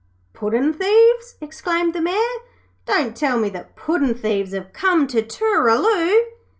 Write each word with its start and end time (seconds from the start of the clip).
'Puddin' 0.33 0.73
thieves!' 0.73 1.35
exclaimed 1.41 1.93
the 1.93 2.01
Mayor. 2.01 2.17
'Don't 2.87 3.15
tell 3.15 3.37
me 3.37 3.49
that 3.51 3.75
puddin' 3.75 4.15
thieves 4.15 4.51
have 4.51 4.73
come 4.73 5.05
to 5.05 5.21
Tooraloo.' 5.21 6.23